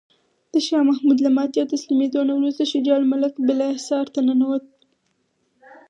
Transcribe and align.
د 0.53 0.55
شاه 0.65 0.83
محمود 0.89 1.17
له 1.25 1.29
ماتې 1.35 1.57
او 1.61 1.71
تسلیمیدو 1.75 2.21
نه 2.29 2.33
وروسته 2.39 2.69
شجاع 2.71 2.97
الملک 3.01 3.33
بالاحصار 3.45 4.05
ته 4.13 4.19
ننوت. 4.27 4.65